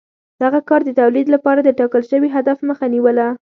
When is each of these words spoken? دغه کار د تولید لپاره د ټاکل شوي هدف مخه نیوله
دغه 0.41 0.59
کار 0.69 0.81
د 0.85 0.89
تولید 1.01 1.27
لپاره 1.35 1.59
د 1.63 1.69
ټاکل 1.79 2.03
شوي 2.11 2.29
هدف 2.35 2.57
مخه 2.69 2.85
نیوله 2.93 3.27